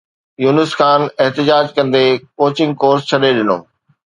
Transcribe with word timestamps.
يونس 0.43 0.71
خان 0.79 1.01
احتجاج 1.21 1.65
ڪندي 1.75 2.03
coaching 2.39 2.71
course 2.81 3.03
ڇڏي 3.11 3.31
ڏنو 3.37 3.57